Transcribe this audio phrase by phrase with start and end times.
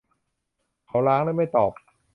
[0.87, 1.71] เขาล้างและไม่ตอบ